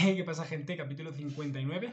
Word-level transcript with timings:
¿Qué 0.16 0.24
pasa, 0.24 0.46
gente? 0.46 0.76
Capítulo 0.76 1.12
59. 1.12 1.92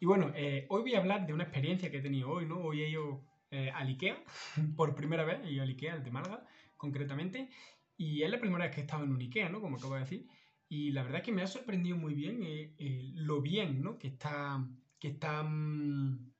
Y 0.00 0.06
bueno, 0.06 0.32
eh, 0.36 0.66
hoy 0.68 0.82
voy 0.82 0.94
a 0.94 0.98
hablar 0.98 1.26
de 1.26 1.32
una 1.32 1.44
experiencia 1.44 1.90
que 1.90 1.98
he 1.98 2.02
tenido 2.02 2.30
hoy, 2.30 2.46
¿no? 2.46 2.58
Hoy 2.58 2.82
he 2.82 2.90
ido 2.90 3.24
eh, 3.50 3.70
al 3.74 3.88
Ikea 3.88 4.22
por 4.76 4.94
primera 4.94 5.24
vez, 5.24 5.40
he 5.44 5.52
ido 5.52 5.62
al 5.64 5.68
Ikea, 5.70 5.96
el 5.96 6.04
de 6.04 6.10
Málaga, 6.10 6.44
concretamente. 6.76 7.48
Y 7.96 8.22
es 8.22 8.30
la 8.30 8.38
primera 8.38 8.64
vez 8.64 8.74
que 8.74 8.80
he 8.80 8.84
estado 8.84 9.02
en 9.02 9.10
un 9.10 9.20
Ikea, 9.20 9.48
¿no? 9.48 9.60
Como 9.60 9.76
acabo 9.76 9.94
de 9.94 10.00
decir. 10.00 10.26
Y 10.68 10.92
la 10.92 11.02
verdad 11.02 11.20
es 11.20 11.24
que 11.24 11.32
me 11.32 11.42
ha 11.42 11.48
sorprendido 11.48 11.96
muy 11.96 12.14
bien 12.14 12.40
eh, 12.42 13.10
lo 13.14 13.40
bien, 13.40 13.82
¿no? 13.82 13.98
Que 13.98 14.08
está, 14.08 14.64
que 15.00 15.08
está 15.08 15.42
mm, 15.42 16.32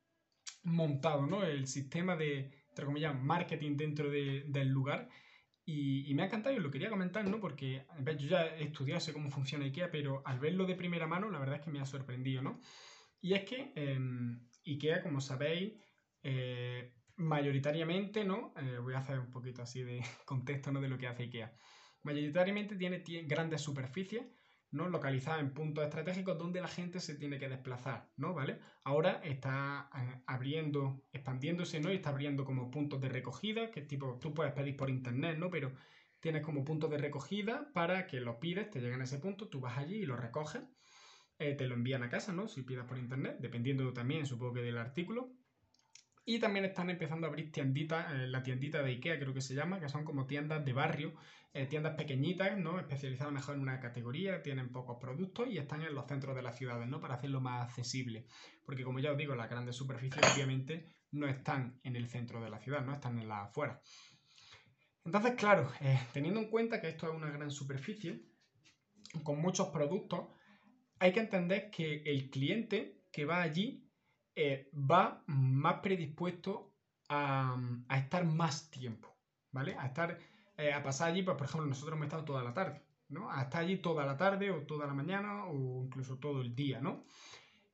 montado, 0.65 1.27
¿no? 1.27 1.43
El 1.43 1.67
sistema 1.67 2.15
de, 2.15 2.53
entre 2.69 2.85
comillas, 2.85 3.21
marketing 3.21 3.77
dentro 3.77 4.09
del 4.09 4.69
lugar. 4.69 5.09
Y, 5.71 6.15
me 6.15 6.23
ha 6.23 6.27
encantado 6.27 6.57
y 6.57 6.61
lo 6.61 6.71
quería 6.71 6.89
comentar, 6.89 7.29
¿no? 7.29 7.41
Porque 7.41 7.85
yo 8.19 8.27
ya 8.27 8.47
he 8.57 8.63
estudiado, 8.63 9.13
cómo 9.13 9.31
funciona 9.31 9.67
IKEA, 9.67 9.91
pero 9.91 10.23
al 10.25 10.41
verlo 10.41 10.65
de 10.65 10.75
primera 10.75 11.07
mano, 11.07 11.29
la 11.29 11.39
verdad 11.39 11.57
es 11.57 11.61
que 11.61 11.71
me 11.71 11.79
ha 11.79 11.85
sorprendido, 11.85 12.41
¿no? 12.41 12.59
Y 13.21 13.35
es 13.35 13.45
que 13.45 13.73
em, 13.75 14.49
IKEA, 14.65 15.03
como 15.03 15.21
sabéis, 15.21 15.75
eh, 16.23 16.95
mayoritariamente, 17.17 18.25
¿no? 18.25 18.55
Eh, 18.57 18.79
voy 18.79 18.95
a 18.95 19.01
hacer 19.01 19.19
un 19.19 19.31
poquito 19.31 19.61
así 19.61 19.83
de 19.83 20.01
contexto, 20.25 20.73
¿no? 20.73 20.81
De 20.81 20.89
lo 20.89 20.97
que 20.97 21.07
hace 21.07 21.25
IKEA. 21.25 21.55
Mayoritariamente 22.03 22.75
tiene 22.75 23.03
grandes 23.27 23.61
superficies 23.61 24.25
¿no? 24.71 24.89
localizada 24.89 25.41
en 25.41 25.55
puntos 25.55 25.85
estratégicos 25.85 26.39
donde 26.39 26.61
la 26.61 26.69
gente 26.69 27.01
se 27.01 27.15
tiene 27.15 27.39
que 27.39 27.49
desplazar, 27.49 28.11
¿no? 28.17 28.35
¿Vale? 28.35 28.61
Ahora 28.85 29.21
está 29.25 29.89
eh, 29.97 30.23
abriendo, 30.27 31.05
expandiéndose, 31.13 31.81
¿no? 31.81 31.91
Y 31.93 31.97
está 31.97 32.11
abriendo 32.11 32.45
como 32.45 32.71
puntos 32.71 33.01
de 33.01 33.09
recogida, 33.09 33.71
que 33.71 33.83
tipo, 33.83 34.19
tú 34.21 34.35
puedes 34.35 34.53
pedir 34.53 34.77
por 34.77 34.91
internet, 34.91 35.39
¿no? 35.39 35.51
Pero 35.51 35.73
tienes 36.21 36.43
como 36.43 36.65
puntos 36.65 36.91
de 36.91 36.99
recogida 36.99 37.73
para 37.73 38.07
que 38.07 38.21
los 38.21 38.37
pides, 38.37 38.71
te 38.71 38.81
llegan 38.81 39.01
a 39.01 39.05
ese 39.05 39.19
punto, 39.19 39.49
tú 39.49 39.61
vas 39.61 39.79
allí 39.79 39.97
y 39.97 40.07
lo 40.07 40.17
recoges, 40.17 40.63
eh, 41.39 41.55
te 41.55 41.67
lo 41.67 41.75
envían 41.75 42.03
a 42.03 42.11
casa, 42.11 42.33
¿no? 42.33 42.49
Si 42.49 42.63
pidas 42.63 42.87
por 42.87 42.99
internet, 42.99 43.37
dependiendo 43.41 43.93
también, 43.93 44.27
supongo 44.27 44.55
que 44.55 44.63
del 44.63 44.79
artículo. 44.79 45.33
Y 46.31 46.41
también 46.41 46.67
están 46.67 46.91
empezando 46.91 47.27
a 47.27 47.31
abrir 47.31 47.51
tienditas, 47.51 48.13
eh, 48.13 48.27
la 48.27 48.43
tiendita 48.43 48.83
de 48.83 48.91
Ikea 48.91 49.19
creo 49.19 49.33
que 49.33 49.41
se 49.41 49.55
llama, 49.55 49.81
que 49.81 49.89
son 49.89 50.05
como 50.05 50.27
tiendas 50.27 50.63
de 50.63 50.75
barrio, 50.75 51.15
eh, 51.55 51.65
tiendas 51.65 51.95
pequeñitas, 51.95 52.59
¿no? 52.59 52.79
Especializadas 52.79 53.33
mejor 53.33 53.55
en 53.55 53.63
una 53.63 53.81
categoría, 53.81 54.43
tienen 54.43 54.71
pocos 54.71 54.99
productos 55.01 55.49
y 55.49 55.57
están 55.57 55.81
en 55.81 55.95
los 55.95 56.07
centros 56.07 56.37
de 56.37 56.43
las 56.43 56.55
ciudades, 56.55 56.87
¿no? 56.87 57.01
Para 57.01 57.15
hacerlo 57.15 57.41
más 57.41 57.65
accesible. 57.65 58.27
Porque 58.67 58.85
como 58.85 58.99
ya 58.99 59.13
os 59.13 59.17
digo, 59.17 59.35
las 59.35 59.49
grandes 59.49 59.77
superficies 59.77 60.23
obviamente 60.35 60.87
no 61.13 61.27
están 61.27 61.81
en 61.83 61.97
el 61.97 62.07
centro 62.09 62.43
de 62.43 62.51
la 62.51 62.59
ciudad, 62.59 62.85
¿no? 62.85 62.93
Están 62.93 63.19
en 63.19 63.27
las 63.27 63.49
afueras. 63.49 63.81
Entonces, 65.07 65.33
claro, 65.35 65.73
eh, 65.81 65.99
teniendo 66.13 66.41
en 66.41 66.51
cuenta 66.51 66.79
que 66.79 66.91
esto 66.91 67.09
es 67.09 67.17
una 67.17 67.31
gran 67.31 67.51
superficie, 67.51 68.21
con 69.23 69.41
muchos 69.41 69.69
productos, 69.69 70.27
hay 70.99 71.11
que 71.11 71.21
entender 71.21 71.71
que 71.71 72.03
el 72.05 72.29
cliente 72.29 73.01
que 73.11 73.25
va 73.25 73.41
allí 73.41 73.88
eh, 74.41 74.71
va 74.73 75.25
más 75.27 75.81
predispuesto 75.81 76.73
a, 77.09 77.57
estar 77.91 78.25
más 78.25 78.71
tiempo, 78.71 79.13
¿vale? 79.51 79.75
A 79.77 79.87
estar, 79.87 80.17
eh, 80.57 80.73
a 80.73 80.81
pasar 80.81 81.11
allí, 81.11 81.25
pues 81.25 81.37
por 81.37 81.49
ejemplo, 81.49 81.67
nosotros 81.67 81.97
hemos 81.97 82.07
estado 82.07 82.25
toda 82.25 82.45
la 82.45 82.55
tarde, 82.55 82.81
¿no? 83.09 83.29
A 83.33 83.43
estar 83.43 83.63
allí 83.63 83.79
toda 83.79 84.07
la 84.07 84.17
tarde 84.17 84.53
o 84.53 84.65
toda 84.65 84.87
la 84.87 84.95
mañana 84.95 85.47
o 85.47 85.83
incluso 85.83 86.21
todo 86.21 86.41
el 86.43 86.55
día, 86.55 86.81
¿no? 86.81 87.05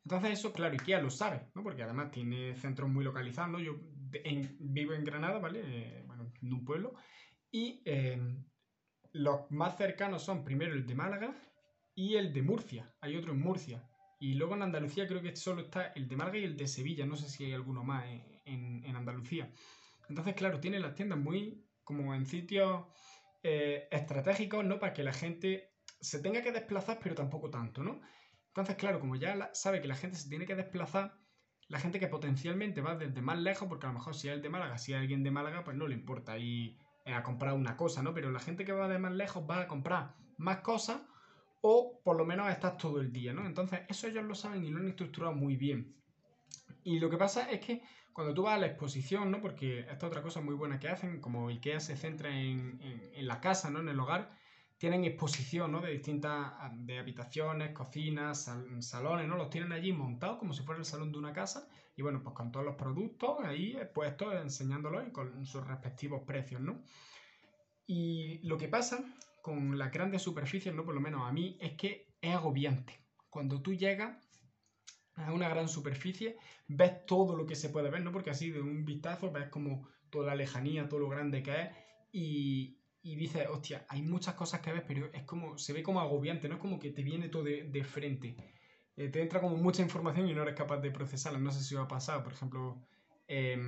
Entonces 0.04 0.38
eso, 0.38 0.54
claro, 0.54 0.72
IKEA 0.72 1.02
lo 1.02 1.10
sabe, 1.10 1.50
¿no? 1.54 1.62
Porque 1.62 1.82
además 1.82 2.10
tiene 2.10 2.56
centros 2.56 2.88
muy 2.88 3.04
localizados. 3.04 3.60
Yo 3.60 3.74
vivo 4.58 4.94
en 4.94 5.04
Granada, 5.04 5.40
¿vale? 5.40 5.60
Eh, 5.66 6.02
bueno, 6.06 6.32
en 6.40 6.50
un 6.50 6.64
pueblo. 6.64 6.94
Y 7.50 7.82
los 9.12 9.50
más 9.50 9.76
cercanos 9.76 10.22
son 10.22 10.44
primero 10.44 10.72
el 10.72 10.86
de 10.86 10.94
Málaga 10.94 11.34
y 11.94 12.14
el 12.14 12.32
de 12.32 12.40
Murcia. 12.40 12.90
Hay 13.02 13.16
otro 13.16 13.32
en 13.32 13.40
Murcia. 13.40 13.86
Y 14.18 14.34
luego 14.34 14.54
en 14.54 14.62
Andalucía 14.62 15.06
creo 15.06 15.22
que 15.22 15.34
solo 15.36 15.62
está 15.62 15.88
el 15.88 16.08
de 16.08 16.16
Málaga 16.16 16.38
y 16.38 16.44
el 16.44 16.56
de 16.56 16.66
Sevilla, 16.66 17.06
no 17.06 17.16
sé 17.16 17.28
si 17.28 17.44
hay 17.44 17.52
alguno 17.52 17.84
más 17.84 18.04
en, 18.44 18.96
Andalucía. 18.96 19.50
Entonces, 20.08 20.34
claro, 20.34 20.60
tiene 20.60 20.78
las 20.78 20.94
tiendas 20.94 21.18
muy 21.18 21.64
como 21.82 22.14
en 22.14 22.26
sitios 22.26 22.86
eh, 23.42 23.88
estratégicos, 23.90 24.64
¿no? 24.64 24.78
Para 24.78 24.92
que 24.92 25.02
la 25.02 25.12
gente 25.12 25.74
se 26.00 26.20
tenga 26.20 26.42
que 26.42 26.52
desplazar, 26.52 26.98
pero 27.02 27.14
tampoco 27.14 27.50
tanto, 27.50 27.82
¿no? 27.82 28.00
Entonces, 28.48 28.76
claro, 28.76 29.00
como 29.00 29.16
ya 29.16 29.50
sabe 29.52 29.80
que 29.80 29.88
la 29.88 29.96
gente 29.96 30.16
se 30.16 30.28
tiene 30.28 30.46
que 30.46 30.54
desplazar, 30.54 31.18
la 31.68 31.80
gente 31.80 31.98
que 31.98 32.08
potencialmente 32.08 32.80
va 32.80 32.94
desde 32.94 33.20
más 33.20 33.38
lejos, 33.38 33.68
porque 33.68 33.86
a 33.86 33.88
lo 33.88 33.94
mejor 33.94 34.14
si 34.14 34.28
es 34.28 34.34
el 34.34 34.42
de 34.42 34.50
Málaga, 34.50 34.78
si 34.78 34.92
hay 34.92 35.00
alguien 35.00 35.22
de 35.24 35.30
Málaga, 35.30 35.64
pues 35.64 35.76
no 35.76 35.88
le 35.88 35.94
importa 35.94 36.38
ir 36.38 36.78
a 37.06 37.22
comprar 37.22 37.54
una 37.54 37.76
cosa, 37.76 38.02
¿no? 38.02 38.14
Pero 38.14 38.30
la 38.30 38.40
gente 38.40 38.64
que 38.64 38.72
va 38.72 38.88
de 38.88 38.98
más 38.98 39.12
lejos 39.12 39.44
va 39.48 39.62
a 39.62 39.66
comprar 39.66 40.14
más 40.36 40.58
cosas 40.58 41.02
o 41.66 41.98
por 42.04 42.18
lo 42.18 42.26
menos 42.26 42.50
estás 42.50 42.76
todo 42.76 43.00
el 43.00 43.10
día, 43.10 43.32
¿no? 43.32 43.46
Entonces, 43.46 43.80
eso 43.88 44.06
ellos 44.06 44.22
lo 44.24 44.34
saben 44.34 44.66
y 44.66 44.70
lo 44.70 44.80
han 44.80 44.88
estructurado 44.88 45.34
muy 45.34 45.56
bien. 45.56 45.96
Y 46.82 46.98
lo 46.98 47.08
que 47.08 47.16
pasa 47.16 47.50
es 47.50 47.60
que 47.64 47.80
cuando 48.12 48.34
tú 48.34 48.42
vas 48.42 48.56
a 48.56 48.58
la 48.58 48.66
exposición, 48.66 49.30
¿no? 49.30 49.40
Porque 49.40 49.80
esta 49.90 50.06
otra 50.06 50.20
cosa 50.20 50.42
muy 50.42 50.54
buena 50.54 50.78
que 50.78 50.90
hacen, 50.90 51.22
como 51.22 51.48
IKEA 51.48 51.80
se 51.80 51.96
centra 51.96 52.38
en, 52.38 52.78
la 53.16 53.40
casa, 53.40 53.70
¿no? 53.70 53.80
En 53.80 53.88
el 53.88 53.98
hogar, 53.98 54.36
tienen 54.76 55.06
exposición, 55.06 55.72
¿no? 55.72 55.80
De 55.80 55.90
distintas 55.92 56.52
de 56.74 56.98
habitaciones, 56.98 57.72
cocinas, 57.72 58.50
salones, 58.80 59.26
¿no? 59.26 59.38
Los 59.38 59.48
tienen 59.48 59.72
allí 59.72 59.90
montados 59.94 60.38
como 60.38 60.52
si 60.52 60.62
fuera 60.64 60.80
el 60.80 60.84
salón 60.84 61.12
de 61.12 61.18
una 61.18 61.32
casa 61.32 61.66
y 61.96 62.02
bueno, 62.02 62.22
pues 62.22 62.34
con 62.34 62.52
todos 62.52 62.66
los 62.66 62.74
productos 62.74 63.38
ahí 63.42 63.74
expuestos, 63.74 64.34
enseñándolos 64.34 65.08
y 65.08 65.12
con 65.12 65.46
sus 65.46 65.66
respectivos 65.66 66.24
precios, 66.26 66.60
¿no? 66.60 66.82
Y 67.86 68.46
lo 68.46 68.58
que 68.58 68.68
pasa 68.68 69.02
con 69.44 69.76
las 69.76 69.92
grandes 69.92 70.22
superficies, 70.22 70.74
no 70.74 70.86
por 70.86 70.94
lo 70.94 71.02
menos 71.02 71.28
a 71.28 71.30
mí, 71.30 71.58
es 71.60 71.72
que 71.72 72.08
es 72.22 72.34
agobiante. 72.34 72.98
Cuando 73.28 73.60
tú 73.60 73.74
llegas 73.74 74.16
a 75.16 75.34
una 75.34 75.50
gran 75.50 75.68
superficie, 75.68 76.38
ves 76.66 77.04
todo 77.04 77.36
lo 77.36 77.44
que 77.44 77.54
se 77.54 77.68
puede 77.68 77.90
ver, 77.90 78.00
¿no? 78.00 78.10
Porque 78.10 78.30
así 78.30 78.50
de 78.50 78.62
un 78.62 78.86
vistazo 78.86 79.30
ves 79.30 79.50
como 79.50 79.86
toda 80.08 80.28
la 80.28 80.34
lejanía, 80.34 80.88
todo 80.88 81.00
lo 81.00 81.10
grande 81.10 81.42
que 81.42 81.60
es 81.60 81.68
y, 82.10 82.78
y 83.02 83.16
dices, 83.16 83.46
hostia, 83.50 83.84
hay 83.90 84.00
muchas 84.00 84.32
cosas 84.32 84.62
que 84.62 84.72
ves, 84.72 84.82
pero 84.88 85.10
es 85.12 85.24
como, 85.24 85.58
se 85.58 85.74
ve 85.74 85.82
como 85.82 86.00
agobiante, 86.00 86.48
¿no? 86.48 86.54
Es 86.54 86.60
como 86.62 86.78
que 86.78 86.92
te 86.92 87.02
viene 87.02 87.28
todo 87.28 87.42
de, 87.44 87.84
frente. 87.84 88.36
Eh, 88.96 89.10
te 89.10 89.20
entra 89.20 89.42
como 89.42 89.58
mucha 89.58 89.82
información 89.82 90.26
y 90.26 90.32
no 90.32 90.40
eres 90.40 90.54
capaz 90.54 90.78
de 90.78 90.90
procesarla. 90.90 91.38
No 91.38 91.50
sé 91.50 91.62
si 91.62 91.74
os 91.74 91.84
ha 91.84 91.88
pasado, 91.88 92.24
por 92.24 92.32
ejemplo, 92.32 92.80
eh, 93.28 93.58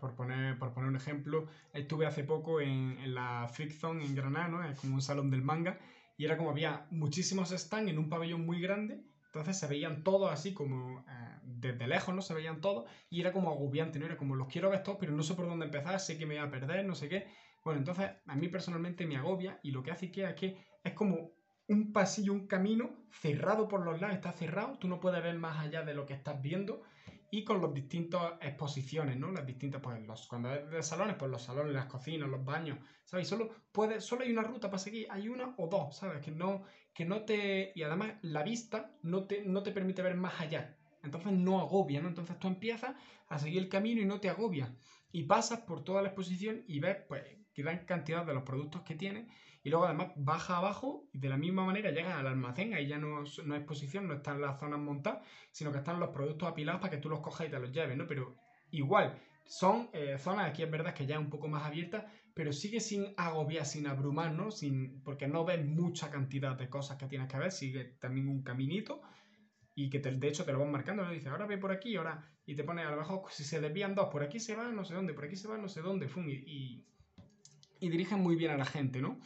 por 0.00 0.14
poner, 0.14 0.58
por 0.58 0.72
poner 0.72 0.88
un 0.88 0.96
ejemplo, 0.96 1.48
estuve 1.72 2.06
hace 2.06 2.24
poco 2.24 2.60
en, 2.60 3.14
la 3.14 3.48
Freak 3.52 3.82
en 3.84 4.14
Granada, 4.14 4.48
¿no? 4.48 4.64
Es 4.64 4.78
como 4.78 4.94
un 4.94 5.02
salón 5.02 5.30
del 5.30 5.42
manga, 5.42 5.78
y 6.16 6.24
era 6.24 6.36
como 6.36 6.50
había 6.50 6.86
muchísimos 6.90 7.50
stands 7.50 7.90
en 7.90 7.98
un 7.98 8.08
pabellón 8.08 8.44
muy 8.44 8.60
grande, 8.60 9.02
entonces 9.26 9.58
se 9.58 9.66
veían 9.66 10.02
todos 10.02 10.32
así 10.32 10.52
como 10.52 11.00
eh, 11.00 11.38
desde 11.44 11.86
lejos, 11.86 12.14
¿no? 12.14 12.22
Se 12.22 12.34
veían 12.34 12.60
todos, 12.60 12.90
y 13.08 13.20
era 13.20 13.32
como 13.32 13.50
agobiante, 13.50 13.98
¿no? 13.98 14.06
Era 14.06 14.16
como 14.16 14.36
los 14.36 14.48
quiero 14.48 14.70
ver 14.70 14.82
todos, 14.82 14.98
pero 14.98 15.12
no 15.12 15.22
sé 15.22 15.34
por 15.34 15.46
dónde 15.46 15.66
empezar, 15.66 15.98
sé 16.00 16.18
que 16.18 16.26
me 16.26 16.38
voy 16.38 16.46
a 16.46 16.50
perder, 16.50 16.84
no 16.84 16.94
sé 16.94 17.08
qué. 17.08 17.26
Bueno, 17.64 17.78
entonces 17.78 18.10
a 18.26 18.34
mí 18.36 18.48
personalmente 18.48 19.06
me 19.06 19.16
agobia, 19.16 19.60
y 19.62 19.70
lo 19.70 19.82
que 19.82 19.90
hace 19.90 20.06
IKEA 20.06 20.30
es 20.30 20.36
que 20.36 20.56
es 20.82 20.92
como 20.94 21.30
un 21.68 21.92
pasillo, 21.92 22.32
un 22.32 22.48
camino 22.48 22.90
cerrado 23.12 23.68
por 23.68 23.84
los 23.84 24.00
lados, 24.00 24.16
está 24.16 24.32
cerrado, 24.32 24.76
tú 24.78 24.88
no 24.88 24.98
puedes 24.98 25.22
ver 25.22 25.38
más 25.38 25.58
allá 25.58 25.82
de 25.82 25.94
lo 25.94 26.04
que 26.04 26.14
estás 26.14 26.42
viendo 26.42 26.82
y 27.30 27.44
con 27.44 27.60
las 27.62 27.72
distintas 27.72 28.34
exposiciones, 28.40 29.16
¿no? 29.16 29.30
Las 29.30 29.46
distintas, 29.46 29.80
pues 29.80 30.00
los, 30.06 30.26
cuando 30.26 30.52
es 30.52 30.68
de 30.68 30.82
salones, 30.82 31.16
pues 31.16 31.30
los 31.30 31.42
salones, 31.42 31.72
las 31.72 31.86
cocinas, 31.86 32.28
los 32.28 32.44
baños, 32.44 32.78
¿sabes? 33.04 33.28
Solo, 33.28 33.50
puede, 33.70 34.00
solo 34.00 34.24
hay 34.24 34.32
una 34.32 34.42
ruta 34.42 34.68
para 34.68 34.78
seguir, 34.78 35.06
hay 35.10 35.28
una 35.28 35.54
o 35.56 35.68
dos, 35.68 35.96
¿sabes? 35.96 36.20
Que 36.24 36.32
no, 36.32 36.64
que 36.92 37.04
no 37.04 37.24
te... 37.24 37.72
Y 37.74 37.82
además 37.82 38.14
la 38.22 38.42
vista 38.42 38.92
no 39.02 39.24
te, 39.24 39.44
no 39.44 39.62
te 39.62 39.70
permite 39.72 40.02
ver 40.02 40.16
más 40.16 40.40
allá. 40.40 40.76
Entonces 41.02 41.32
no 41.32 41.60
agobia, 41.60 42.00
¿no? 42.00 42.08
Entonces 42.08 42.38
tú 42.38 42.48
empiezas 42.48 42.94
a 43.28 43.38
seguir 43.38 43.62
el 43.62 43.68
camino 43.68 44.02
y 44.02 44.06
no 44.06 44.20
te 44.20 44.28
agobia. 44.28 44.74
Y 45.12 45.24
pasas 45.24 45.60
por 45.60 45.84
toda 45.84 46.02
la 46.02 46.08
exposición 46.08 46.64
y 46.66 46.80
ves, 46.80 46.98
pues, 47.08 47.22
gran 47.54 47.84
cantidad 47.84 48.24
de 48.24 48.34
los 48.34 48.42
productos 48.42 48.82
que 48.82 48.94
tiene 48.94 49.28
y 49.62 49.70
luego 49.70 49.84
además 49.84 50.12
baja 50.16 50.56
abajo 50.56 51.08
y 51.12 51.18
de 51.18 51.28
la 51.28 51.36
misma 51.36 51.64
manera 51.64 51.90
llegas 51.90 52.16
al 52.16 52.26
almacén, 52.26 52.74
ahí 52.74 52.86
ya 52.86 52.98
no, 52.98 53.20
no 53.20 53.24
es 53.24 53.60
exposición, 53.60 54.08
no 54.08 54.14
están 54.14 54.40
las 54.40 54.58
zonas 54.58 54.80
montadas, 54.80 55.22
sino 55.50 55.70
que 55.70 55.78
están 55.78 56.00
los 56.00 56.10
productos 56.10 56.48
apilados 56.48 56.80
para 56.80 56.90
que 56.90 57.02
tú 57.02 57.08
los 57.08 57.20
cojas 57.20 57.48
y 57.48 57.50
te 57.50 57.58
los 57.58 57.70
lleves, 57.70 57.96
¿no? 57.96 58.06
Pero 58.06 58.36
igual, 58.70 59.18
son 59.44 59.90
eh, 59.92 60.16
zonas, 60.18 60.48
aquí 60.48 60.62
es 60.62 60.70
verdad 60.70 60.94
que 60.94 61.06
ya 61.06 61.16
es 61.16 61.20
un 61.20 61.28
poco 61.28 61.48
más 61.48 61.64
abiertas, 61.64 62.04
pero 62.34 62.52
sigue 62.52 62.80
sin 62.80 63.12
agobiar, 63.16 63.66
sin 63.66 63.86
abrumar, 63.86 64.32
¿no? 64.32 64.50
Sin, 64.50 65.02
porque 65.02 65.28
no 65.28 65.44
ves 65.44 65.64
mucha 65.64 66.10
cantidad 66.10 66.56
de 66.56 66.70
cosas 66.70 66.96
que 66.96 67.06
tienes 67.06 67.28
que 67.28 67.38
ver, 67.38 67.52
sigue 67.52 67.84
también 68.00 68.28
un 68.28 68.42
caminito 68.42 69.02
y 69.74 69.90
que 69.90 69.98
de 69.98 70.28
hecho 70.28 70.44
te 70.44 70.52
lo 70.52 70.60
van 70.60 70.70
marcando, 70.70 71.04
¿no? 71.04 71.10
Dice, 71.10 71.28
ahora 71.28 71.46
ve 71.46 71.58
por 71.58 71.72
aquí, 71.72 71.96
ahora, 71.96 72.30
y 72.46 72.54
te 72.54 72.64
pone 72.64 72.82
a 72.82 72.90
lo 72.90 72.96
mejor, 72.96 73.22
si 73.30 73.44
se 73.44 73.60
desvían 73.60 73.94
dos, 73.94 74.08
por 74.10 74.22
aquí 74.22 74.40
se 74.40 74.54
va, 74.54 74.70
no 74.70 74.84
sé 74.84 74.94
dónde, 74.94 75.12
por 75.12 75.24
aquí 75.24 75.36
se 75.36 75.48
va, 75.48 75.58
no 75.58 75.68
sé 75.68 75.82
dónde, 75.82 76.08
fun, 76.08 76.30
y, 76.30 76.84
y 77.80 77.88
dirigen 77.88 78.20
muy 78.20 78.36
bien 78.36 78.52
a 78.52 78.56
la 78.56 78.64
gente, 78.64 79.00
¿no? 79.00 79.20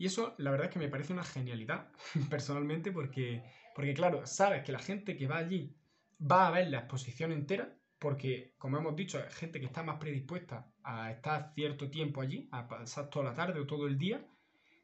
Y 0.00 0.06
eso 0.06 0.34
la 0.38 0.50
verdad 0.50 0.68
es 0.68 0.72
que 0.72 0.78
me 0.78 0.88
parece 0.88 1.12
una 1.12 1.24
genialidad, 1.24 1.92
personalmente, 2.30 2.90
porque, 2.90 3.44
porque 3.74 3.92
claro, 3.92 4.26
sabes 4.26 4.64
que 4.64 4.72
la 4.72 4.78
gente 4.78 5.14
que 5.14 5.26
va 5.26 5.36
allí 5.36 5.76
va 6.18 6.46
a 6.46 6.50
ver 6.50 6.70
la 6.70 6.78
exposición 6.78 7.32
entera, 7.32 7.76
porque, 7.98 8.54
como 8.56 8.78
hemos 8.78 8.96
dicho, 8.96 9.18
hay 9.18 9.30
gente 9.30 9.60
que 9.60 9.66
está 9.66 9.82
más 9.82 9.98
predispuesta 9.98 10.72
a 10.82 11.10
estar 11.12 11.52
cierto 11.54 11.90
tiempo 11.90 12.22
allí, 12.22 12.48
a 12.50 12.66
pasar 12.66 13.10
toda 13.10 13.26
la 13.26 13.34
tarde 13.34 13.60
o 13.60 13.66
todo 13.66 13.86
el 13.86 13.98
día. 13.98 14.26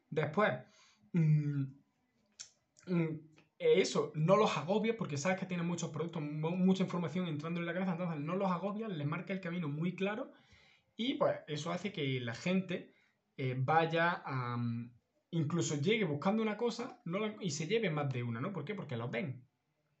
Después, 0.07 0.53
mm, 1.13 1.63
mm, 2.85 3.19
eso 3.57 4.11
no 4.13 4.37
los 4.37 4.55
agobia 4.55 4.95
porque 4.95 5.17
sabes 5.17 5.39
que 5.39 5.47
tienen 5.47 5.65
muchos 5.65 5.89
productos, 5.89 6.21
mucha 6.21 6.83
información 6.83 7.25
entrando 7.27 7.59
en 7.59 7.65
la 7.65 7.73
cabeza, 7.73 7.93
entonces 7.93 8.19
no 8.19 8.35
los 8.35 8.51
agobia, 8.51 8.87
les 8.87 9.07
marca 9.07 9.33
el 9.33 9.41
camino 9.41 9.67
muy 9.67 9.95
claro 9.95 10.31
y 10.95 11.15
pues 11.15 11.39
eso 11.47 11.71
hace 11.71 11.91
que 11.91 12.19
la 12.19 12.35
gente 12.35 12.93
eh, 13.35 13.55
vaya 13.57 14.21
a... 14.23 14.57
Incluso 15.31 15.75
llegue 15.75 16.05
buscando 16.05 16.41
una 16.41 16.57
cosa 16.57 17.01
y 17.41 17.51
se 17.51 17.67
lleve 17.67 17.89
más 17.89 18.11
de 18.11 18.23
una, 18.23 18.39
¿no? 18.39 18.53
¿Por 18.53 18.65
qué? 18.65 18.75
Porque 18.75 18.97
los 18.97 19.11
ven. 19.11 19.45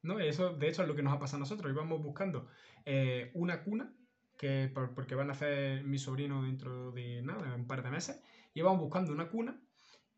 ¿no? 0.01 0.19
Eso, 0.19 0.53
de 0.53 0.69
hecho, 0.69 0.83
es 0.83 0.87
lo 0.87 0.95
que 0.95 1.03
nos 1.03 1.13
ha 1.13 1.19
pasado 1.19 1.37
a 1.37 1.39
nosotros. 1.41 1.71
Íbamos 1.71 2.01
buscando 2.01 2.47
eh, 2.85 3.31
una 3.33 3.63
cuna, 3.63 3.93
que 4.37 4.71
porque 4.73 5.15
van 5.15 5.29
a 5.29 5.33
hacer 5.33 5.83
mi 5.83 5.97
sobrino 5.97 6.43
dentro 6.43 6.91
de 6.91 7.21
nada, 7.21 7.55
un 7.55 7.67
par 7.67 7.83
de 7.83 7.89
meses. 7.89 8.23
Íbamos 8.53 8.79
buscando 8.79 9.11
una 9.11 9.29
cuna 9.29 9.59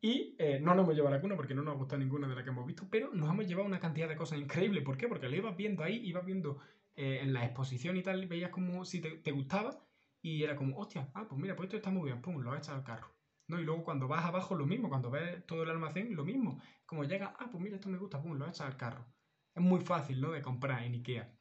y 0.02 0.36
eh, 0.40 0.60
no 0.62 0.76
nos 0.76 0.84
hemos 0.84 0.96
llevado 0.96 1.16
la 1.16 1.22
cuna 1.22 1.36
porque 1.36 1.54
no 1.54 1.64
nos 1.64 1.74
ha 1.74 1.78
gustado 1.78 2.00
ninguna 2.00 2.28
de 2.28 2.36
las 2.36 2.44
que 2.44 2.52
hemos 2.52 2.66
visto, 2.66 2.88
pero 2.90 3.14
nos 3.14 3.30
hemos 3.30 3.48
llevado 3.48 3.68
una 3.68 3.80
cantidad 3.80 4.08
de 4.08 4.16
cosas 4.16 4.40
increíbles. 4.40 4.84
¿Por 4.84 4.98
qué? 4.98 5.08
Porque 5.08 5.28
lo 5.28 5.36
ibas 5.36 5.58
viendo 5.58 5.84
ahí, 5.84 5.98
ibas 6.06 6.26
viendo 6.26 6.60
eh, 6.96 7.20
en 7.22 7.34
la 7.34 7.46
exposición 7.46 7.98
y 7.98 8.04
tal, 8.04 8.28
veías 8.28 8.52
como 8.52 8.86
si 8.86 9.02
te, 9.02 9.32
gustaba 9.32 9.86
y 10.22 10.44
era 10.44 10.56
como, 10.56 10.78
hostia, 10.78 11.10
ah, 11.14 11.26
pues 11.28 11.40
mira, 11.40 11.56
pues 11.56 11.68
esto 11.68 11.78
está 11.78 11.92
muy 11.92 12.06
bien, 12.06 12.22
pum, 12.22 12.42
lo 12.42 12.52
has 12.52 12.60
echado 12.60 12.78
al 12.78 12.84
carro. 12.84 13.19
¿No? 13.50 13.60
Y 13.60 13.64
luego 13.66 13.84
cuando 13.84 14.08
vas 14.08 14.24
abajo 14.26 14.56
lo 14.56 14.66
mismo, 14.66 14.90
cuando 14.90 15.10
ves 15.12 15.46
todo 15.46 15.64
el 15.64 15.70
almacén, 15.70 16.16
lo 16.16 16.24
mismo. 16.24 16.62
Como 16.86 17.04
llega, 17.04 17.36
ah, 17.40 17.50
pues 17.52 17.62
mira, 17.62 17.76
esto 17.76 17.90
me 17.90 17.98
gusta, 17.98 18.22
pum, 18.22 18.38
lo 18.38 18.48
echado 18.48 18.70
al 18.70 18.78
carro. 18.78 19.06
Es 19.54 19.62
muy 19.64 19.82
fácil, 19.82 20.22
¿no? 20.22 20.32
De 20.32 20.42
comprar 20.42 20.84
en 20.84 20.94
Ikea. 20.94 21.34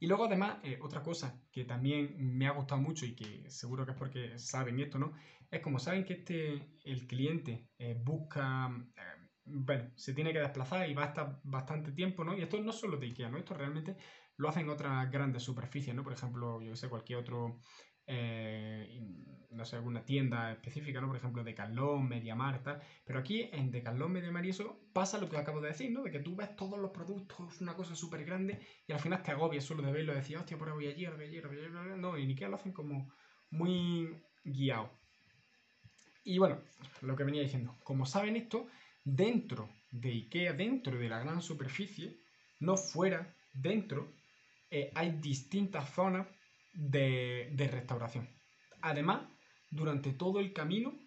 Y 0.00 0.06
luego 0.06 0.24
además, 0.24 0.58
eh, 0.64 0.78
otra 0.82 1.02
cosa 1.02 1.40
que 1.52 1.64
también 1.64 2.16
me 2.18 2.46
ha 2.46 2.52
gustado 2.52 2.80
mucho 2.80 3.06
y 3.06 3.14
que 3.14 3.48
seguro 3.50 3.84
que 3.84 3.92
es 3.92 3.98
porque 3.98 4.38
saben 4.38 4.80
esto, 4.80 4.98
¿no? 4.98 5.12
Es 5.50 5.60
como 5.60 5.78
saben 5.78 6.04
que 6.04 6.14
este, 6.14 6.78
el 6.84 7.06
cliente 7.06 7.68
eh, 7.78 8.00
busca, 8.02 8.70
eh, 8.96 9.28
bueno, 9.44 9.92
se 9.96 10.14
tiene 10.14 10.32
que 10.32 10.40
desplazar 10.40 10.88
y 10.88 10.94
va 10.94 11.04
a 11.04 11.40
bastante 11.44 11.92
tiempo, 11.92 12.24
¿no? 12.24 12.36
Y 12.36 12.42
esto 12.42 12.60
no 12.62 12.72
solo 12.72 12.96
de 12.96 13.06
Ikea, 13.06 13.30
¿no? 13.30 13.38
Esto 13.38 13.54
realmente 13.54 13.96
lo 14.36 14.48
hacen 14.48 14.70
otras 14.70 15.10
grandes 15.10 15.42
superficies, 15.42 15.94
¿no? 15.94 16.02
Por 16.02 16.14
ejemplo, 16.14 16.62
yo 16.62 16.74
sé, 16.74 16.88
cualquier 16.88 17.18
otro 17.18 17.60
eh, 18.12 19.00
no 19.52 19.64
sé, 19.64 19.76
alguna 19.76 20.04
tienda 20.04 20.50
específica, 20.52 21.00
¿no? 21.00 21.06
Por 21.06 21.16
ejemplo, 21.16 21.44
Decathlon, 21.44 22.08
Mediamar, 22.08 22.62
tal. 22.62 22.82
Pero 23.04 23.20
aquí 23.20 23.48
en 23.52 23.70
Decathlon, 23.70 24.10
Mediamar 24.10 24.44
y 24.44 24.50
eso 24.50 24.80
pasa 24.92 25.18
lo 25.18 25.28
que 25.28 25.36
acabo 25.36 25.60
de 25.60 25.68
decir, 25.68 25.92
¿no? 25.92 26.02
De 26.02 26.10
que 26.10 26.18
tú 26.18 26.34
ves 26.34 26.56
todos 26.56 26.78
los 26.78 26.90
productos, 26.90 27.60
una 27.60 27.74
cosa 27.74 27.94
súper 27.94 28.24
grande 28.24 28.60
y 28.86 28.92
al 28.92 28.98
final 28.98 29.22
te 29.22 29.30
agobias 29.30 29.64
solo 29.64 29.82
de 29.82 29.92
verlo 29.92 30.12
y 30.12 30.16
decir, 30.16 30.36
hostia, 30.36 30.58
por 30.58 30.68
ahí 30.68 30.74
voy 30.74 30.86
allí, 30.88 31.06
voy 31.06 31.24
allí, 31.24 31.40
voy 31.40 31.58
allí. 31.58 32.00
No, 32.00 32.18
y 32.18 32.26
Ikea 32.26 32.48
lo 32.48 32.56
hacen 32.56 32.72
como 32.72 33.12
muy 33.50 34.20
guiado. 34.44 34.90
Y 36.24 36.38
bueno, 36.38 36.60
lo 37.02 37.14
que 37.14 37.24
venía 37.24 37.42
diciendo, 37.42 37.78
como 37.84 38.06
saben 38.06 38.36
esto, 38.36 38.66
dentro 39.04 39.68
de 39.92 40.10
Ikea, 40.10 40.52
dentro 40.52 40.98
de 40.98 41.08
la 41.08 41.20
gran 41.20 41.42
superficie, 41.42 42.18
no 42.58 42.76
fuera, 42.76 43.36
dentro, 43.52 44.12
eh, 44.70 44.90
hay 44.94 45.12
distintas 45.12 45.92
zonas 45.94 46.26
de, 46.80 47.68
restauración. 47.70 48.28
Además, 48.80 49.28
durante 49.70 50.12
todo 50.12 50.40
el 50.40 50.52
camino 50.52 50.98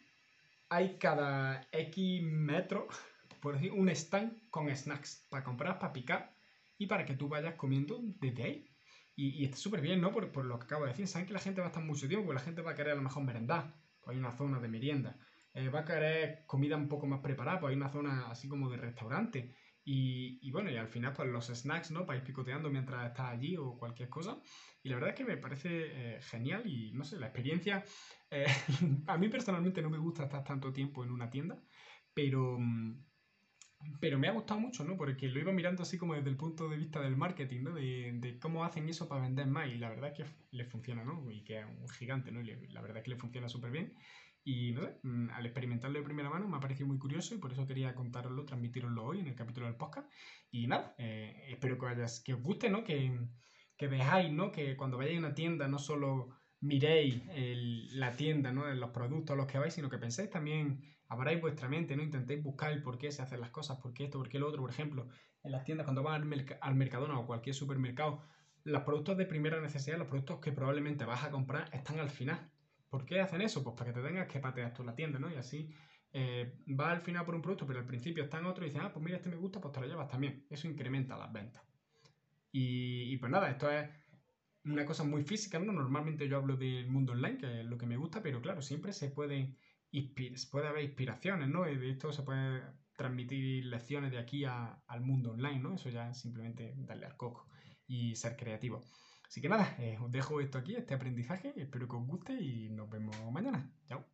hay 0.69 0.97
cada 0.97 1.67
X 1.71 2.21
metros, 2.23 2.85
por 3.41 3.55
decir, 3.55 3.71
un 3.71 3.89
stand 3.89 4.49
con 4.49 4.73
snacks 4.73 5.27
para 5.29 5.43
comprar, 5.43 5.79
para 5.79 5.93
picar 5.93 6.35
y 6.77 6.85
para 6.85 7.05
que 7.05 7.15
tú 7.15 7.27
vayas 7.27 7.55
comiendo 7.55 7.99
desde 8.19 8.43
ahí. 8.43 8.69
Y, 9.15 9.45
está 9.45 9.57
súper 9.57 9.81
bien, 9.81 10.01
¿no? 10.01 10.11
Por, 10.11 10.45
lo 10.45 10.57
que 10.57 10.65
acabo 10.65 10.85
de 10.85 10.91
decir. 10.91 11.07
Saben 11.07 11.27
que 11.27 11.33
la 11.33 11.39
gente 11.39 11.61
va 11.61 11.67
a 11.67 11.69
estar 11.69 11.83
mucho 11.83 12.07
tiempo, 12.07 12.25
porque 12.25 12.39
la 12.39 12.45
gente 12.45 12.63
va 12.63 12.71
a 12.71 12.75
querer 12.75 12.93
a 12.93 12.95
lo 12.95 13.03
mejor 13.03 13.23
merendar, 13.23 13.75
pues 14.01 14.15
hay 14.15 14.19
una 14.19 14.31
zona 14.31 14.59
de 14.59 14.67
merienda. 14.67 15.17
Eh, 15.53 15.69
va 15.69 15.81
a 15.81 15.85
querer 15.85 16.45
comida 16.47 16.75
un 16.77 16.87
poco 16.87 17.05
más 17.05 17.19
preparada, 17.19 17.59
pues 17.59 17.71
hay 17.71 17.77
una 17.77 17.89
zona 17.89 18.31
así 18.31 18.47
como 18.47 18.69
de 18.71 18.77
restaurante. 18.77 19.55
Y, 19.85 20.49
bueno, 20.51 20.71
y 20.71 20.77
al 20.77 20.87
final, 20.87 21.13
pues 21.13 21.29
los 21.29 21.47
snacks, 21.47 21.91
¿no? 21.91 22.05
Para 22.05 22.19
ir 22.19 22.23
picoteando 22.25 22.69
mientras 22.69 23.05
estás 23.05 23.31
allí 23.33 23.57
o 23.57 23.77
cualquier 23.77 24.09
cosa. 24.09 24.39
Y 24.81 24.89
la 24.89 24.95
verdad 24.95 25.09
es 25.11 25.15
que 25.15 25.25
me 25.25 25.37
parece 25.37 26.15
eh, 26.17 26.21
genial 26.21 26.65
y 26.65 26.93
no 26.93 27.03
sé, 27.03 27.19
la 27.19 27.27
experiencia. 27.27 27.83
Eh, 28.29 28.45
a 29.07 29.17
mí 29.17 29.29
personalmente 29.29 29.81
no 29.81 29.89
me 29.89 29.97
gusta 29.97 30.23
estar 30.23 30.43
tanto 30.43 30.71
tiempo 30.73 31.03
en 31.03 31.11
una 31.11 31.29
tienda, 31.29 31.61
pero. 32.13 32.57
Mm, 32.59 33.12
pero 33.99 34.19
me 34.19 34.27
ha 34.27 34.31
gustado 34.31 34.59
mucho, 34.59 34.83
¿no? 34.83 34.97
Porque 34.97 35.27
lo 35.27 35.39
iba 35.39 35.51
mirando 35.51 35.83
así 35.83 35.97
como 35.97 36.13
desde 36.13 36.29
el 36.29 36.37
punto 36.37 36.69
de 36.69 36.77
vista 36.77 37.01
del 37.01 37.15
marketing. 37.15 37.63
De, 37.63 38.11
de 38.15 38.39
cómo 38.39 38.63
hacen 38.63 38.87
eso 38.89 39.07
para 39.07 39.21
vender 39.21 39.47
más. 39.47 39.69
Y 39.69 39.77
la 39.77 39.89
verdad 39.89 40.11
es 40.11 40.17
que 40.17 40.25
le 40.51 40.65
funciona, 40.65 41.03
¿no? 41.03 41.29
Y 41.31 41.43
que 41.43 41.59
es 41.59 41.65
un 41.65 41.89
gigante, 41.89 42.31
¿no? 42.31 42.41
Y 42.41 42.67
la 42.67 42.81
verdad 42.81 42.97
es 42.97 43.03
que 43.03 43.11
le 43.11 43.17
funciona 43.17 43.47
súper 43.49 43.71
bien. 43.71 43.93
Y 44.45 44.73
mm, 44.73 45.29
al 45.31 45.45
experimentarlo 45.45 45.99
de 45.99 46.05
primera 46.05 46.29
mano 46.29 46.47
me 46.47 46.57
ha 46.57 46.59
parecido 46.59 46.87
muy 46.87 46.97
curioso 46.97 47.33
y 47.33 47.37
por 47.37 47.53
eso 47.53 47.65
quería 47.65 47.95
contároslo, 47.95 48.45
transmitiroslo 48.45 49.03
hoy 49.05 49.19
en 49.19 49.27
el 49.27 49.35
capítulo 49.35 49.67
del 49.67 49.75
podcast. 49.75 50.11
Y 50.51 50.67
nada, 50.67 50.95
eh, 50.97 51.45
espero 51.49 51.77
que, 51.77 51.85
vayas, 51.85 52.21
que 52.21 52.33
os 52.33 52.41
guste, 52.41 52.69
¿no? 52.69 52.83
Que, 52.83 53.17
que 53.77 53.87
veáis, 53.87 54.31
¿no? 54.31 54.51
Que 54.51 54.75
cuando 54.75 54.97
vayáis 54.97 55.17
a 55.17 55.19
una 55.19 55.33
tienda 55.33 55.67
no 55.67 55.79
solo 55.79 56.29
miréis 56.63 57.21
la 57.93 58.15
tienda, 58.15 58.51
¿no? 58.51 58.73
Los 58.73 58.91
productos 58.91 59.33
a 59.33 59.37
los 59.37 59.47
que 59.47 59.59
vais, 59.59 59.73
sino 59.73 59.89
que 59.89 59.97
penséis 59.97 60.29
también, 60.29 60.81
abráis 61.09 61.41
vuestra 61.41 61.67
mente, 61.67 61.95
¿no? 61.95 62.03
Intentéis 62.03 62.41
buscar 62.41 62.71
el 62.71 62.81
por 62.81 62.97
qué 62.97 63.11
se 63.11 63.21
hacen 63.21 63.41
las 63.41 63.49
cosas, 63.49 63.77
por 63.77 63.93
qué 63.93 64.05
esto, 64.05 64.17
por 64.17 64.29
qué 64.29 64.39
lo 64.39 64.47
otro. 64.47 64.61
Por 64.61 64.71
ejemplo, 64.71 65.07
en 65.43 65.51
las 65.51 65.65
tiendas, 65.65 65.85
cuando 65.85 66.03
vas 66.03 66.21
al, 66.21 66.57
al 66.61 66.75
Mercadona 66.75 67.19
o 67.19 67.27
cualquier 67.27 67.53
supermercado, 67.53 68.23
los 68.63 68.83
productos 68.83 69.17
de 69.17 69.25
primera 69.25 69.59
necesidad, 69.59 69.97
los 69.97 70.07
productos 70.07 70.39
que 70.39 70.53
probablemente 70.53 71.03
vas 71.05 71.23
a 71.23 71.31
comprar, 71.31 71.69
están 71.73 71.99
al 71.99 72.09
final. 72.09 72.49
¿Por 72.89 73.05
qué 73.05 73.19
hacen 73.19 73.41
eso? 73.41 73.63
Pues 73.63 73.75
para 73.75 73.91
que 73.91 73.99
te 73.99 74.07
tengas 74.07 74.27
que 74.27 74.39
patear 74.39 74.73
tú 74.73 74.83
la 74.83 74.95
tienda, 74.95 75.19
¿no? 75.19 75.29
Y 75.29 75.35
así 75.35 75.69
eh, 76.13 76.59
vas 76.67 76.91
al 76.93 77.01
final 77.01 77.25
por 77.25 77.35
un 77.35 77.41
producto, 77.41 77.67
pero 77.67 77.79
al 77.79 77.85
principio 77.85 78.23
está 78.23 78.39
en 78.39 78.45
otro 78.45 78.63
y 78.63 78.69
dices, 78.69 78.81
ah, 78.81 78.93
pues 78.93 79.03
mira, 79.03 79.17
este 79.17 79.29
me 79.29 79.35
gusta, 79.35 79.59
pues 79.59 79.73
te 79.73 79.81
lo 79.81 79.87
llevas 79.87 80.07
también. 80.07 80.45
Eso 80.49 80.67
incrementa 80.67 81.17
las 81.17 81.33
ventas. 81.33 81.63
Y, 82.55 83.17
pues 83.17 83.31
nada, 83.31 83.49
esto 83.49 83.69
es 83.71 83.89
una 84.65 84.85
cosa 84.85 85.03
muy 85.03 85.23
física, 85.23 85.59
¿no? 85.59 85.71
Normalmente 85.71 86.27
yo 86.27 86.37
hablo 86.37 86.55
del 86.57 86.87
mundo 86.87 87.13
online, 87.13 87.37
que 87.37 87.61
es 87.61 87.65
lo 87.65 87.77
que 87.77 87.85
me 87.85 87.97
gusta, 87.97 88.21
pero 88.21 88.41
claro, 88.41 88.61
siempre 88.61 88.93
se 88.93 89.09
puede, 89.09 89.57
puede 90.51 90.67
haber 90.67 90.83
inspiraciones, 90.83 91.49
¿no? 91.49 91.63
De 91.63 91.89
esto 91.89 92.11
se 92.13 92.23
puede 92.23 92.63
transmitir 92.95 93.65
lecciones 93.65 94.11
de 94.11 94.19
aquí 94.19 94.45
al 94.45 95.01
mundo 95.01 95.31
online, 95.31 95.59
¿no? 95.59 95.75
Eso 95.75 95.89
ya 95.89 96.13
simplemente 96.13 96.73
darle 96.77 97.05
al 97.05 97.17
coco 97.17 97.47
y 97.87 98.15
ser 98.15 98.35
creativo. 98.37 98.81
Así 99.27 99.41
que 99.41 99.49
nada, 99.49 99.75
eh, 99.79 99.97
os 99.99 100.11
dejo 100.11 100.39
esto 100.41 100.57
aquí, 100.57 100.75
este 100.75 100.93
aprendizaje, 100.93 101.53
espero 101.57 101.87
que 101.87 101.95
os 101.95 102.05
guste 102.07 102.33
y 102.33 102.69
nos 102.69 102.89
vemos 102.89 103.15
mañana. 103.31 103.71
Chao. 103.87 104.12